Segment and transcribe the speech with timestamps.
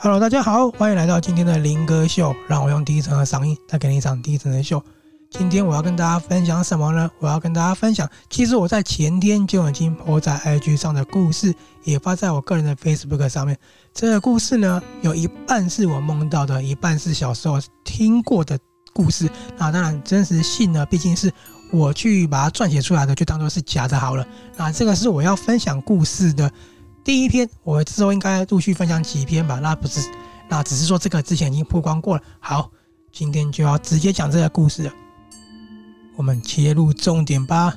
[0.00, 4.80] Hello，大家好，欢迎来到今天的林哥秀，让我用低沉的嗓音带给你一场低沉的秀。
[5.28, 7.10] 今天我要跟大家分享什么呢？
[7.18, 11.52] 我要跟大家分享，其实我在前天就已经 po 在 IG 上的故事，
[11.82, 13.58] 也发在我个人的 Facebook 上面。
[13.92, 18.56] 这个故事呢，有一半是我梦到的，一半是小时候听过的
[18.92, 19.28] 故事。
[19.56, 21.28] 那当然，真实性呢，毕竟是
[21.72, 24.24] 我去把它撰写出来的，就当做是假的好了。
[24.56, 26.48] 那这个是我要分享故事的。
[27.08, 29.58] 第一篇，我之后应该陆续分享几篇吧。
[29.60, 30.06] 那不是，
[30.46, 32.22] 那只是说这个之前已经曝光过了。
[32.38, 32.70] 好，
[33.10, 34.92] 今天就要直接讲这个故事了。
[36.16, 37.74] 我们切入重点吧。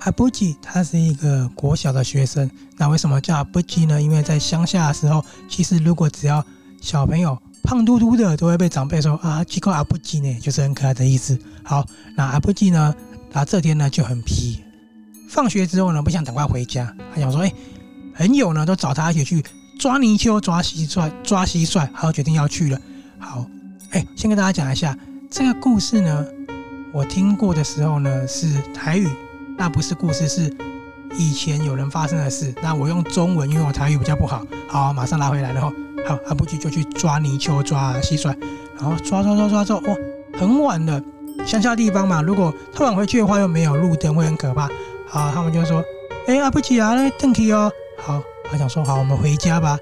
[0.00, 2.50] 阿布吉他是一个国小的学生。
[2.76, 4.02] 那为什么叫阿布吉呢？
[4.02, 6.44] 因为在乡下的时候，其实如果只要
[6.82, 11.38] 小朋友胖嘟嘟的，都会被长辈说啊，吉克阿布吉呢，就是很可爱的意思。
[11.62, 12.94] 好，那阿布吉呢？
[13.30, 14.62] 他这天呢就很皮，
[15.28, 17.52] 放学之后呢不想赶快回家，他想说：“哎，
[18.16, 19.44] 朋友呢都找他一起去
[19.78, 22.80] 抓泥鳅、抓蟋蟀、抓蟋蟀，他就决定要去了。”
[23.20, 23.44] 好，
[23.90, 24.96] 哎，先跟大家讲一下
[25.30, 26.24] 这个故事呢，
[26.92, 29.08] 我听过的时候呢是台语，
[29.56, 30.56] 那不是故事，是
[31.18, 32.54] 以前有人发生的事。
[32.62, 35.52] 那我用中文，因为我台语比较不好，好，马上拉回来。
[35.52, 35.72] 然后，
[36.06, 38.34] 好，阿布吉就去抓泥鳅、抓蟋蟀，
[38.78, 39.96] 然后抓抓抓抓抓，哇，
[40.38, 41.02] 很晚了。
[41.48, 44.68] 乡下地方嘛，如果太晚回去的话，又没有路灯，会很可怕。
[45.06, 45.82] 好，他们就说
[46.28, 49.78] ：“哎、欸，阿布吉啊，那灯去哦。”好，他想说：“好，我们回家吧。”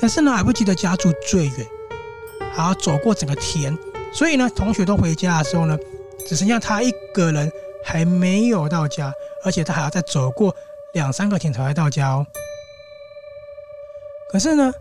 [0.00, 1.66] 但是呢，阿布吉的家住最远，
[2.54, 3.76] 好走过整个田，
[4.14, 5.78] 所以呢，同学都回家的时候呢，
[6.26, 7.52] 只剩下他一个人
[7.84, 9.12] 还没有到家，
[9.44, 10.56] 而且他还要再走过
[10.94, 12.26] 两三个田才会到家哦。
[14.30, 14.72] 可是呢，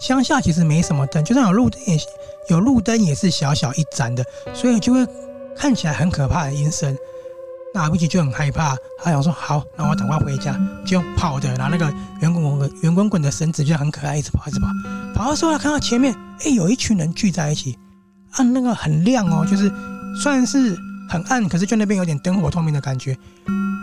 [0.00, 1.98] 乡下其实没什么灯，就算有路灯也
[2.46, 4.24] 有路灯也是小小一盏的，
[4.54, 5.04] 所以就会。
[5.58, 6.96] 看起来很可怕的阴森，
[7.74, 10.56] 那阿布吉就很害怕，他想说好，那我赶快回家，
[10.86, 14.68] 就跑的，拿那个圆滚滚、圆滚滚的绳子，就很可爱，一直跑，一直跑。
[15.14, 16.14] 跑的时候，看到前面，
[16.44, 17.76] 哎、有一群人聚在一起，
[18.30, 19.70] 啊，那个很亮哦，就是
[20.22, 20.78] 算是
[21.10, 23.18] 很暗，可是就那边有点灯火通明的感觉，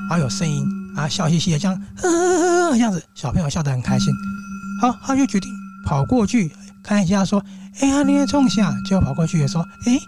[0.10, 0.66] 然后有声音，
[0.96, 4.14] 啊，笑嘻嘻的，这样呵呵呵这样子，小朋友笑得很开心。
[4.82, 5.52] 好，他就决定
[5.86, 6.50] 跑过去
[6.82, 7.44] 看一下，说，
[7.82, 8.74] 哎、欸、呀，你在冲下？
[8.90, 10.00] 就跑过去的时候，哎、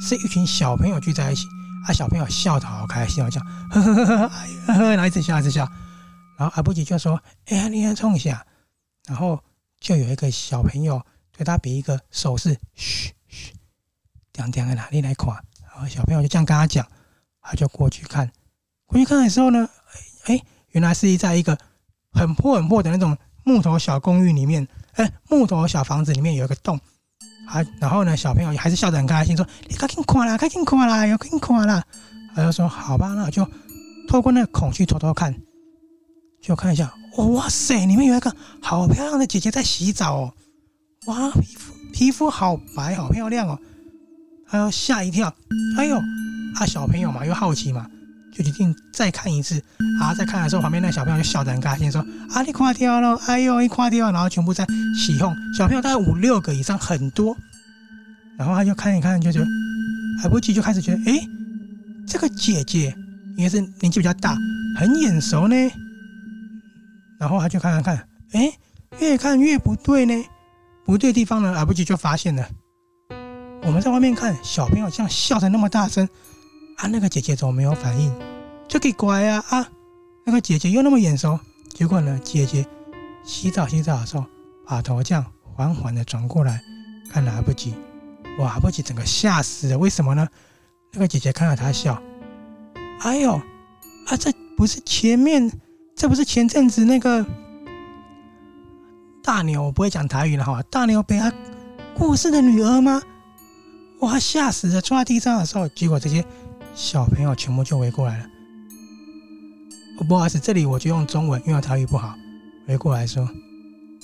[0.00, 1.46] 是一群小朋友聚在一起，
[1.86, 5.68] 啊，小朋友笑得好开心，好像呵呵呵呵，呵呵，然后一直笑一直笑，
[6.38, 8.44] 然后阿布吉就说：“哎呀，你来冲一下。”
[9.06, 9.42] 然后
[9.80, 13.52] 就有一个小朋友对他比一个手势，嘘嘘，
[14.32, 15.28] 点点在哪里来看？
[15.62, 16.86] 然后小朋友就这样跟他讲，
[17.40, 18.30] 他就过去看，
[18.86, 19.68] 过去看的时候呢，
[20.24, 20.40] 哎，
[20.70, 21.58] 原来是在一个
[22.12, 26.80] 很破很破的那种木头小公寓里面，哎，木头小房子里面有一个洞。
[27.46, 31.84] 啊，然后呢，小朋友还是笑得很开心，说：“你赶紧看啦，赶紧看啦，要赶紧看啦。”
[32.34, 33.46] 他就说：“好吧，那我就
[34.08, 35.34] 透过那个孔去偷偷看，
[36.42, 36.92] 就看一下。
[37.16, 40.34] 哦，哇塞，里面有一个好漂亮的姐姐在洗澡哦，
[41.06, 43.58] 哇，皮肤皮肤好白，好漂亮哦。”
[44.46, 45.32] 他要吓一跳，
[45.78, 45.96] 哎呦，
[46.54, 47.88] 啊，小朋友嘛，又好奇嘛，
[48.36, 49.62] 就决定再看一次。
[50.00, 55.34] 啊，再看的时候，旁边那小朋友就笑得很开心，说：“啊，你垮掉了，哎呦，你垮掉。”然后全部在起哄。
[55.56, 57.36] 小朋友大概五六个以上，很多。
[58.36, 59.46] 然后他就看一看，就觉得
[60.22, 61.20] 阿布吉就开始觉得，哎，
[62.06, 62.94] 这个姐姐
[63.36, 64.36] 应该是年纪比较大，
[64.76, 65.54] 很眼熟呢。
[67.18, 68.52] 然后他就看看看，哎，
[69.00, 70.14] 越看越不对呢。
[70.84, 72.46] 不对地方呢，来不及就发现了。
[73.62, 76.06] 我们在外面看，小朋友这样笑得那么大声，
[76.76, 78.12] 啊，那个姐姐怎么没有反应？
[78.66, 79.68] 就给乖啊啊！
[80.24, 81.38] 那个姐姐又那么眼熟，
[81.72, 82.66] 结果呢，姐姐
[83.24, 84.24] 洗澡洗澡的时候，
[84.66, 86.60] 把头这样缓缓的转过来，
[87.10, 87.74] 看来不及。
[88.38, 89.78] 哇，不及整个吓死了！
[89.78, 90.26] 为什么呢？
[90.92, 92.02] 那个姐姐看到他笑，
[93.00, 95.52] 哎呦，啊，这不是前面，
[95.94, 97.24] 这不是前阵子那个
[99.22, 101.32] 大牛，我不会讲台语了哈，大牛被他
[101.94, 103.00] 过世的女儿吗？
[104.00, 104.80] 哇，吓死了！
[104.80, 106.24] 坐在地上的时候，结果这些
[106.74, 108.26] 小朋友全部就围过来了。
[110.08, 112.14] 不好意思，这里我就用中文，因为我台语不好，
[112.66, 113.28] 围过来说，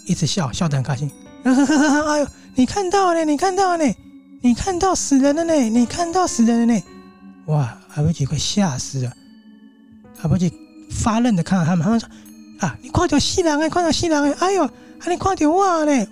[0.07, 1.11] 一直笑，笑得很开心。
[1.43, 3.85] 哎呦，你看到了，你看到了。
[4.43, 5.53] 你看到死人了呢！
[5.53, 6.83] 你看到死人了呢！
[7.45, 9.13] 哇，阿布吉快吓死了！
[10.23, 10.51] 阿布吉
[10.91, 12.09] 发愣的看着他们，他们说
[12.61, 14.33] ：“啊，你快点死人哎，快点死人哎！
[14.41, 14.73] 哎呦，啊，
[15.11, 16.09] 你快点哇嘞！”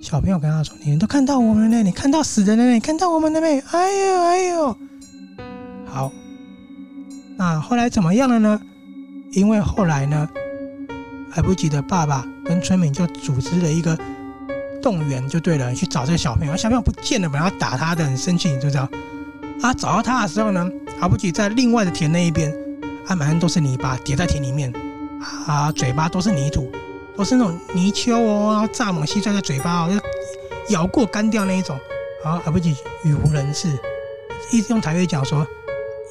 [0.00, 3.60] 小朋友跟他说：“你们都看到我们了呢，你看到死人了呢，你看到我们了没？
[3.72, 4.74] 哎呦哎呦！”
[5.90, 6.12] 好，
[7.36, 8.60] 那后来怎么样了呢？
[9.32, 10.28] 因为后来呢，
[11.34, 13.98] 阿布吉的爸爸跟村民就组织了一个。
[14.80, 16.56] 动员就对了，去找这个小朋友。
[16.56, 18.88] 小朋友不见了，本来要打他的，很生气，你知道？
[19.60, 20.70] 啊，找到他的时候呢，
[21.00, 22.54] 阿布吉在另外的田那一边，
[23.08, 24.72] 啊，满身都是泥巴，跌在田里面。
[25.48, 26.70] 啊，嘴巴都是泥土，
[27.16, 31.76] 都是那种泥鳅哦，然后蚱蜢蟋蟀在嘴巴哦，就咬过干掉那一种。
[32.24, 33.68] 啊，阿不吉语无伦次，
[34.52, 35.44] 一直用台语讲说，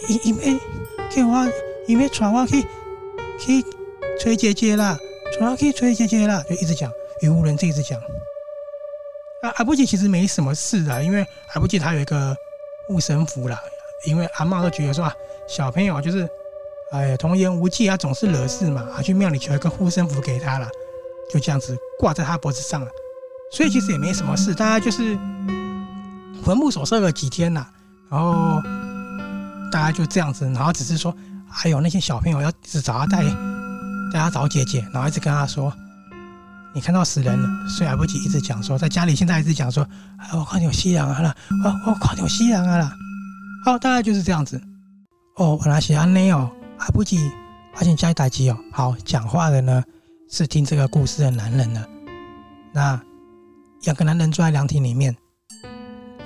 [0.07, 0.59] 因因为
[1.09, 1.47] 叫我，
[1.87, 2.61] 因为传我去
[3.39, 3.63] 去
[4.19, 4.97] 崔姐姐啦，
[5.33, 6.91] 传我去崔姐姐啦，就一直讲
[7.21, 7.99] 语无伦次，一直讲。
[9.41, 12.35] 啊，阿不吉其实没什么事的，因为阿不吉他有一个
[12.87, 13.59] 护身符啦，
[14.05, 15.13] 因为阿嬷都觉得说啊，
[15.47, 16.27] 小朋友就是
[16.91, 20.69] 哎呀童言无忌啊，总是惹事嘛，啊去庙里求一个护身符给他了，
[21.29, 22.91] 就这样子挂在他脖子上了，
[23.51, 25.17] 所以其实也没什么事，大家就是。
[26.45, 27.71] 魂不守舍了几天呐、啊，
[28.09, 28.61] 然后
[29.71, 31.15] 大家就这样子，然后只是说，
[31.49, 33.23] 还有那些小朋友要一直找他带，
[34.11, 35.73] 带他找姐姐，然后一直跟他说，
[36.73, 39.87] 你看到死人了，所以来不及一直讲说，在家里现在一直讲说，
[40.17, 42.91] 哎，我看到有夕阳啊了，我我看到有夕阳啊了，
[43.65, 44.61] 好，大概就是这样子。
[45.35, 46.49] 哦，原来是安内哦，
[46.79, 47.31] 来不及
[47.73, 48.57] 发现家里待机哦。
[48.71, 49.83] 好，讲话的呢
[50.31, 51.85] 是听这个故事的男人了，
[52.73, 52.99] 那
[53.83, 55.15] 两个男人坐在凉亭里面。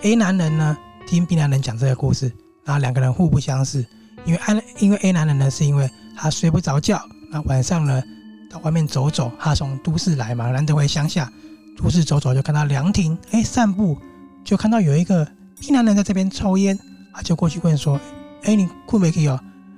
[0.04, 2.32] A 男人呢，听 B 男人讲这个故事，
[2.72, 3.86] 然后两个人互不相识。
[4.24, 8.02] 因为 A 因为 A 男人呢，是因为他睡不着觉，那晚上呢
[8.50, 11.30] 到外面走走，他从都市来嘛，难得回乡下，
[11.78, 13.98] 都市走走就看到凉亭，哎，散步
[14.46, 15.26] 就看到有一个
[15.60, 16.80] B 男人在这边抽烟，
[17.14, 18.00] 他就过去问说
[18.44, 19.38] ：“哎，你困没去哦？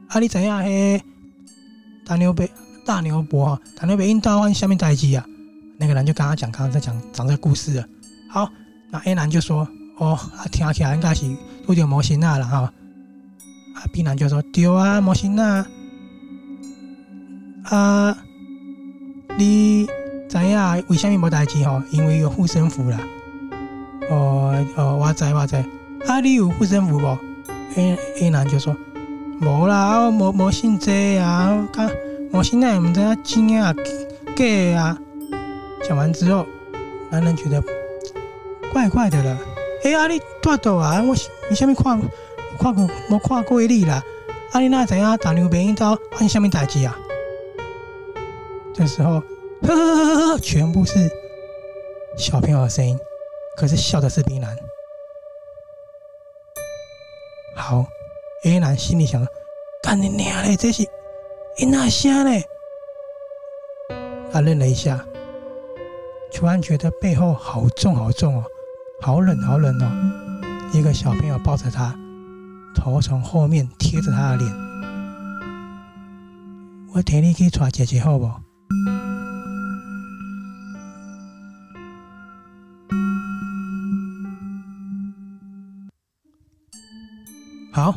[0.10, 0.62] 啊，你怎样？
[0.62, 1.02] 嘿，
[2.06, 2.48] 大牛北
[2.86, 5.26] 大牛伯哈，大牛北应到往下面待机啊。”
[5.80, 7.86] 那个人就跟他讲，刚刚在讲讲这个故事了。
[8.30, 8.48] 好，
[8.92, 9.68] 那 A 男就说。
[10.00, 11.24] 哦，啊，听起来应该是
[11.68, 12.74] 有点魔神仔了哈。
[13.84, 15.68] 啊，B 男就说对啊，魔神啊。
[17.66, 18.18] 啊，
[19.38, 19.86] 你
[20.30, 21.82] 知影为什么无代志吼？
[21.92, 22.98] 因为有护身符啦。
[24.10, 25.58] 哦哦，我知我知。
[26.08, 27.18] 啊，你有护身符无
[27.76, 28.76] ？A A 男就说
[29.42, 31.68] 无啦，我无无信这啊。
[31.74, 31.90] 看
[32.32, 33.74] 魔神仔毋知影真啊
[34.36, 34.98] 假啊。
[35.88, 36.46] 讲完之后，
[37.10, 37.62] 男人觉得
[38.72, 39.38] 怪怪的了。
[39.84, 41.02] 哎、欸，阿你多大啊？
[41.02, 41.14] 我
[41.50, 42.02] 你下面看
[42.58, 44.02] 看过没看过你啦？
[44.52, 45.18] 阿你那怎样？
[45.18, 46.96] 打牛鞭一刀，换下面打击啊？
[48.74, 49.20] 这时候，
[49.62, 51.10] 呵呵呵呵呵，全部是
[52.18, 52.98] 小朋友的声音，
[53.56, 54.56] 可是笑的是冰男。
[57.56, 57.86] 好
[58.46, 59.26] ，A 男心里想：
[59.82, 60.56] 干你娘嘞！
[60.56, 60.84] 这是
[61.58, 62.44] 伊那声嘞？
[64.32, 65.06] 他愣了一下，
[66.32, 68.44] 突然觉得背后好重好重哦。
[69.02, 69.92] 好冷，好冷哦！
[70.74, 71.96] 一个小朋友抱着他，
[72.74, 74.52] 头从后面贴着他的脸。
[76.94, 78.42] 我带你去找姐姐好不好？
[87.72, 87.96] 好，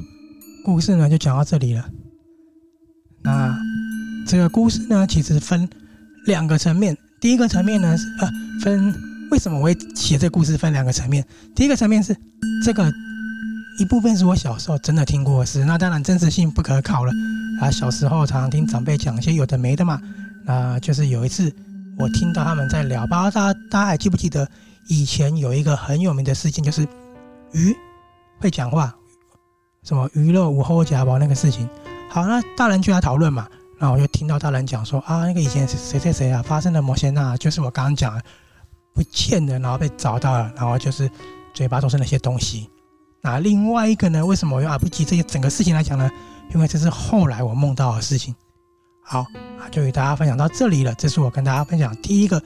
[0.65, 1.89] 故事呢就讲到这里了。
[3.23, 3.55] 那
[4.27, 5.69] 这个故事呢，其实分
[6.27, 6.97] 两个层面。
[7.21, 8.31] 第一个层面呢是呃
[8.63, 8.95] 分。
[9.29, 10.57] 为什么我会写这个故事？
[10.57, 11.27] 分两个层面。
[11.53, 12.17] 第一个层面是
[12.65, 12.85] 这个
[13.79, 17.13] 一部分是我小时候真的听过的事，那当然真实性不可考了。
[17.61, 20.01] 啊，小时候常常听长辈讲一些有的没的嘛。
[20.45, 21.53] 那就是有一次
[21.99, 24.49] 我听到他们在聊，不知道大家大家还记不记得
[24.89, 26.87] 以前有一个很有名的事情，就是
[27.53, 27.77] 鱼
[28.39, 28.95] 会讲话，
[29.83, 31.69] 什么鱼肉无后夹包那个事情。
[32.11, 33.47] 好，那大人就来讨论嘛。
[33.79, 38.23] 然后我就听到大人讲说啊，那个以前谁谁谁啊发生的某些那，就是我刚刚讲的。
[38.95, 41.07] 不见了，然后被找到了，然后就是
[41.53, 42.67] 嘴巴都是那些东西。
[43.23, 44.25] 那另外一个呢？
[44.25, 46.11] 为什么我用阿不吉这些整个事情来讲呢？
[46.55, 48.35] 因为这是后来我梦到的事情。
[49.03, 49.21] 好，
[49.59, 50.95] 啊就与大家分享到这里了。
[50.95, 52.43] 这是我跟大家分享第一个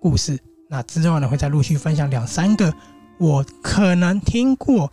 [0.00, 0.38] 故事。
[0.68, 2.72] 那之后呢，会再陆续分享两三个
[3.18, 4.92] 我可能听过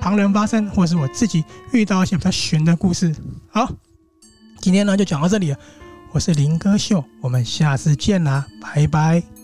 [0.00, 3.14] 旁人发生，或是我自己遇到一些比较悬的故事。
[3.50, 3.70] 好，
[4.60, 5.58] 今天呢就讲到这里了。
[6.12, 9.35] 我是林哥秀，我们下次见啦，拜拜。